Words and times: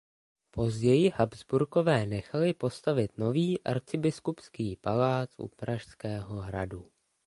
Později 0.51 1.11
Habsburkové 1.15 2.05
nechali 2.05 2.53
postavit 2.53 3.17
nový 3.17 3.63
Arcibiskupský 3.63 4.75
palác 4.75 5.29
u 5.39 5.47
Pražského 5.47 6.35
hradu. 6.39 6.91